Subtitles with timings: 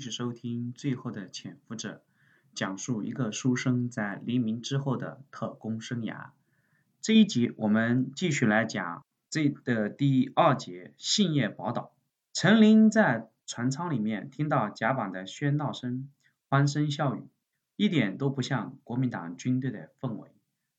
[0.00, 1.96] 继续收听《最后的潜伏者》，
[2.54, 6.30] 讲述一个书生在黎明之后的特工生涯。
[7.02, 11.92] 这一集我们继续来讲这的第二节“信业宝岛”。
[12.32, 16.08] 陈琳在船舱里面听到甲板的喧闹声、
[16.48, 17.28] 欢声笑语，
[17.76, 20.30] 一点都不像国民党军队的氛围。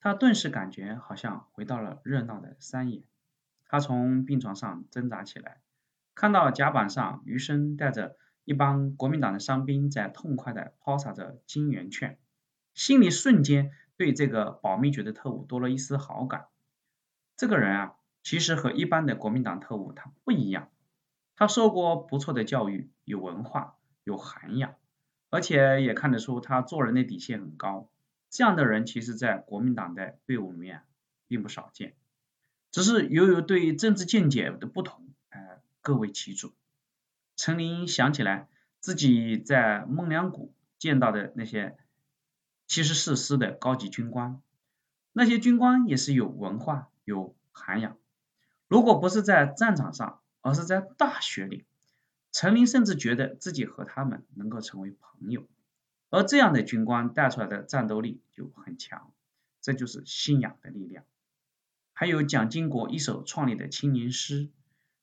[0.00, 3.04] 他顿时感觉好像回到了热闹的山野。
[3.64, 5.60] 他从病床上挣扎起来，
[6.16, 8.16] 看到甲板上余生带着。
[8.44, 12.18] 一帮国民党的伤兵在痛快地抛洒着金圆券，
[12.74, 16.46] 心里瞬间对这个保密局的特务多了一丝好感。
[17.36, 20.70] 这个人啊，其实和一般的国民党特务他不一样，
[21.34, 24.74] 他受过不错的教育，有文化，有涵养，
[25.30, 27.90] 而且也看得出他做人的底线很高。
[28.30, 30.82] 这样的人其实，在国民党的队伍里面
[31.28, 31.94] 并不少见，
[32.70, 36.52] 只是由于对政治见解的不同，呃，各为其主。
[37.36, 38.48] 陈琳想起来
[38.80, 41.76] 自己在孟良崮见到的那些
[42.66, 44.40] 七十四师的高级军官，
[45.12, 47.96] 那些军官也是有文化、有涵养。
[48.68, 51.64] 如果不是在战场上，而是在大学里，
[52.32, 55.46] 陈琳甚至觉得自己和他们能够成为朋友。
[56.10, 59.12] 而这样的军官带出来的战斗力就很强，
[59.60, 61.04] 这就是信仰的力量。
[61.92, 64.48] 还有蒋经国一手创立的青年师，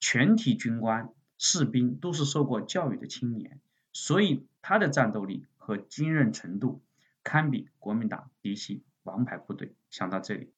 [0.00, 1.12] 全体军官。
[1.46, 3.60] 士兵都是受过教育的青年，
[3.92, 6.80] 所以他的战斗力和坚韧程度
[7.22, 9.74] 堪比国民党嫡系王牌部队。
[9.90, 10.54] 想到这里，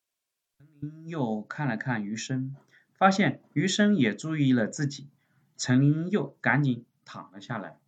[0.57, 2.55] 陈林又看了看余生，
[2.95, 5.09] 发现余生也注意了自己，
[5.57, 7.81] 陈琳又赶紧躺了下来。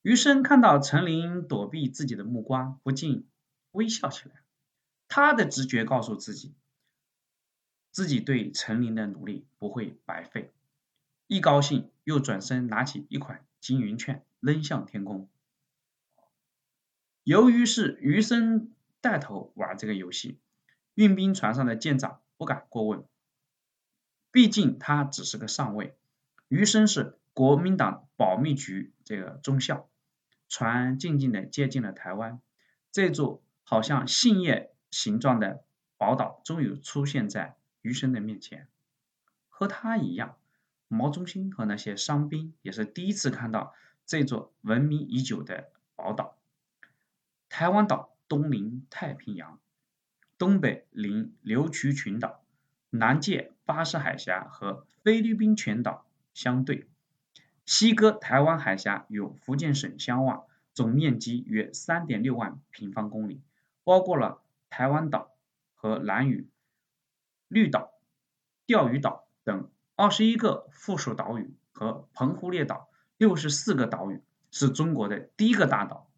[0.00, 3.26] 余生看到陈琳躲避自己的目光，不禁
[3.72, 4.36] 微笑起来。
[5.08, 6.54] 他的直觉告诉自己，
[7.90, 10.50] 自己对陈琳的努力不会白费。
[11.28, 15.28] 一高兴，又转身拿起一款金圆券扔向天空。
[17.22, 20.38] 由于是余生带头玩这个游戏，
[20.94, 23.04] 运兵船上的舰长不敢过问，
[24.32, 25.94] 毕竟他只是个上尉。
[26.48, 29.86] 余生是国民党保密局这个中校。
[30.48, 32.40] 船静静的接近了台湾，
[32.90, 35.62] 这座好像杏叶形状的
[35.98, 38.66] 宝岛终于出现在余生的面前，
[39.50, 40.37] 和他一样。
[40.88, 43.74] 毛中心和那些伤兵也是第一次看到
[44.06, 46.36] 这座闻名已久的宝岛。
[47.50, 49.60] 台湾岛东临太平洋，
[50.38, 52.42] 东北临琉球群岛，
[52.90, 56.86] 南界巴士海峡和菲律宾全岛相对，
[57.66, 63.42] 西隔台湾海峡与福建省相望，总面积约三点六万平方公里，
[63.84, 65.32] 包括了台湾岛
[65.74, 66.48] 和兰屿、
[67.48, 67.92] 绿岛、
[68.66, 69.70] 钓鱼岛等。
[69.98, 74.22] 二十一个附属岛屿和澎湖列岛六十四个岛屿，
[74.52, 76.08] 是中国的第一个大岛。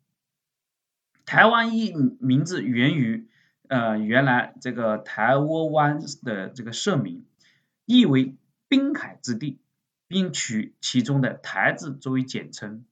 [1.24, 3.26] 台湾一名字源于
[3.68, 7.24] 呃原来这个台窝湾的这个社名，
[7.86, 8.36] 意为
[8.68, 9.58] 滨海之地，
[10.06, 12.84] 并取其中的台字作为简称。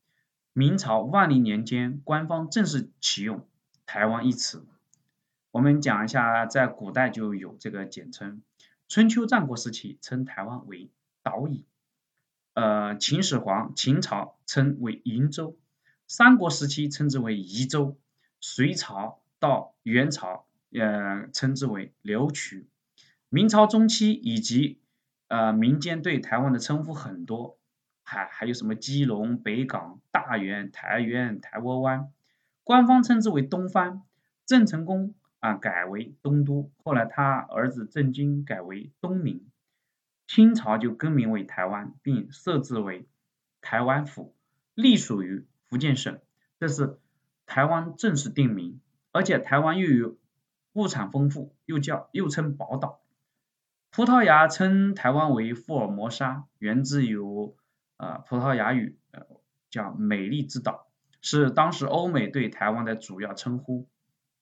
[0.55, 3.47] 明朝万历年间，官方正式启用
[3.85, 4.65] 台湾一词。
[5.51, 8.41] 我们讲一下，在古代就有这个简称。
[8.89, 10.91] 春秋战国时期称台湾为
[11.23, 11.63] 岛屿，
[12.55, 15.59] 呃，秦始皇秦朝称为瀛洲，
[16.07, 17.99] 三国时期称之为夷州，
[18.41, 22.65] 隋朝到元朝呃称之为琉球，
[23.29, 24.81] 明朝中期以及
[25.27, 27.59] 呃民间对台湾的称呼很多，
[28.03, 32.11] 还还有什么基隆、北港、大园、台园、台窝湾，
[32.65, 34.07] 官方称之为东方，
[34.47, 35.15] 郑成功。
[35.41, 39.47] 啊，改为东都，后来他儿子郑经改为东宁，
[40.27, 43.07] 清朝就更名为台湾，并设置为
[43.61, 44.35] 台湾府，
[44.75, 46.19] 隶属于福建省，
[46.59, 46.99] 这是
[47.47, 48.81] 台湾正式定名。
[49.11, 50.19] 而且台湾又有
[50.75, 53.01] 物产丰富，又叫又称宝岛。
[53.91, 57.17] 葡萄牙称台湾为福尔摩沙，源自于
[57.97, 59.23] 呃葡萄牙语，呃
[59.71, 60.89] 叫美丽之岛，
[61.23, 63.89] 是当时欧美对台湾的主要称呼。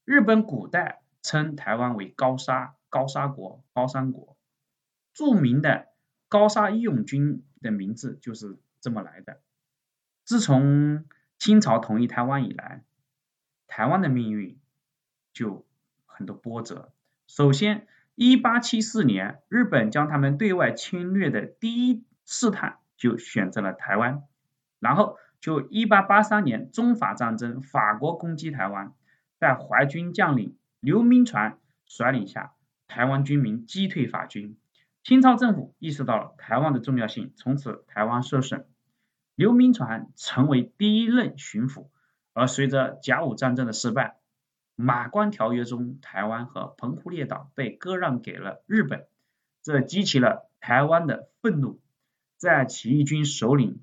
[0.06, 4.37] 日本古代称台湾为高沙，高沙国，高山国。
[5.12, 5.88] 著名的
[6.29, 9.41] 高沙义勇军的名字就是这么来的。
[10.23, 11.05] 自从
[11.41, 12.85] 清朝统一台湾以来，
[13.67, 14.61] 台湾的命运
[15.32, 15.67] 就
[16.05, 16.93] 很多波折。
[17.26, 24.23] 首先，一八七四年，日本将他们对外侵略的第一试探就选择了台湾。
[24.79, 28.94] 然后，就一八八三年中法战争，法国攻击台湾。
[29.38, 32.54] 在淮军将领刘铭传率领下，
[32.88, 34.56] 台湾军民击退法军。
[35.02, 38.64] 清朝政府意识到了台湾的重要性，从此台湾设省。
[39.34, 41.88] 刘铭传成为第一任巡抚。
[42.32, 44.18] 而随着甲午战争的失败，
[44.74, 49.06] 马关条约中台湾和澎湖列岛被割让给了日本，
[49.62, 51.80] 这激起了台湾的愤怒。
[52.36, 53.80] 在起义军首领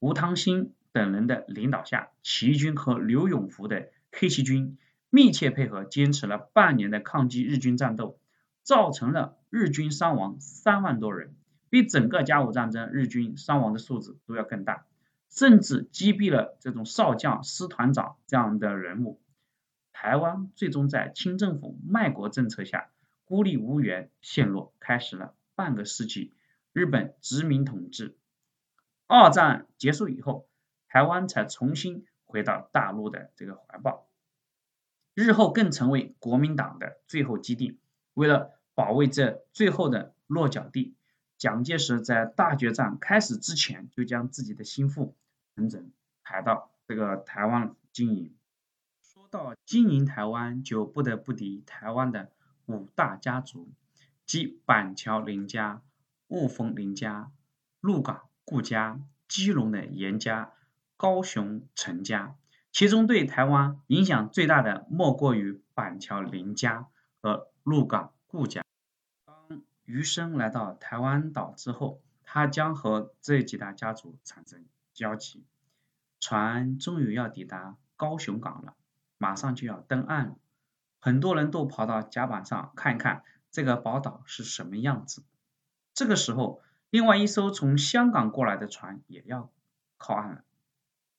[0.00, 4.76] 吴汤兴等人的领导下，起义军和刘永福的 K 七军
[5.14, 8.18] 密切配合，坚持了半年的抗击日军战斗，
[8.64, 11.36] 造成了日军伤亡三万多人，
[11.70, 14.86] 比整个甲午战争日军伤亡的数字都要更大。
[15.30, 19.20] 甚至击毙了这种少将、师团长这样的人物。
[19.92, 22.90] 台湾最终在清政府卖国政策下
[23.24, 26.32] 孤立无援，陷落，开始了半个世纪
[26.72, 28.16] 日本殖民统治。
[29.06, 30.48] 二战结束以后，
[30.88, 34.08] 台湾才重新回到大陆的这个怀抱，
[35.14, 37.78] 日后更成为国民党的最后基地。
[38.14, 40.94] 为了保卫这最后的落脚地，
[41.38, 45.16] 蒋介石在大决战开始之前就将自己的心腹。
[45.56, 45.92] 整整
[46.24, 48.34] 排到这个台湾经营。
[49.00, 52.32] 说到经营台湾，就不得不提台湾的
[52.66, 53.68] 五大家族，
[54.26, 55.80] 即板桥林家、
[56.26, 57.30] 雾峰林家、
[57.80, 60.52] 鹿港顾家、基隆的严家、
[60.96, 62.34] 高雄陈家。
[62.74, 66.88] 其中对台湾影响最大的，莫过于板桥林家
[67.22, 68.64] 和鹿港顾家。
[69.24, 74.66] 当余生来到台湾岛之后，他将和这几大家族产生。
[74.92, 75.44] 交集，
[76.18, 78.74] 船终于要抵达高雄港了，
[79.18, 80.36] 马上就要登岸了。
[80.98, 83.22] 很多人都跑到甲板上看看
[83.52, 85.22] 这个宝岛是什么样子。
[85.94, 86.60] 这个时候，
[86.90, 89.52] 另外一艘从香港过来的船也要
[89.96, 90.44] 靠岸了。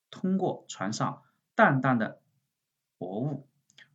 [0.10, 1.22] 通过船上
[1.56, 2.22] 淡淡的
[2.98, 3.48] 薄雾，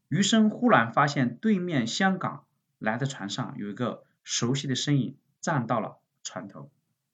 [0.09, 2.45] 余生忽然发现对面香港
[2.79, 6.71] 来的船上有一个熟悉的身影站到了船头。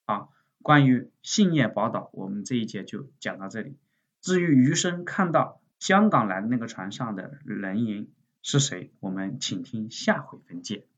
[0.07, 0.29] 啊。
[0.63, 3.77] 关于信业宝岛，我们这一节就讲到这里。
[4.21, 8.11] 至于余生看到香港来的那个船上的人影
[8.43, 10.89] 是谁，我们请听下回分解。